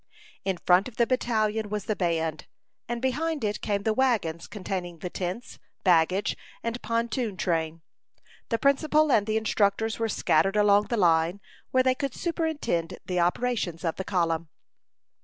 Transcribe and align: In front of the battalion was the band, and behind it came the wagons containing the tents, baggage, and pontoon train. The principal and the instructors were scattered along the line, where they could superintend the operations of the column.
In 0.43 0.57
front 0.57 0.87
of 0.87 0.95
the 0.97 1.05
battalion 1.05 1.69
was 1.69 1.85
the 1.85 1.95
band, 1.95 2.47
and 2.89 3.03
behind 3.03 3.43
it 3.43 3.61
came 3.61 3.83
the 3.83 3.93
wagons 3.93 4.47
containing 4.47 4.97
the 4.97 5.11
tents, 5.11 5.59
baggage, 5.83 6.35
and 6.63 6.81
pontoon 6.81 7.37
train. 7.37 7.83
The 8.49 8.57
principal 8.57 9.11
and 9.11 9.27
the 9.27 9.37
instructors 9.37 9.99
were 9.99 10.09
scattered 10.09 10.55
along 10.55 10.85
the 10.85 10.97
line, 10.97 11.39
where 11.69 11.83
they 11.83 11.93
could 11.93 12.15
superintend 12.15 12.97
the 13.05 13.19
operations 13.19 13.83
of 13.85 13.97
the 13.97 14.03
column. 14.03 14.49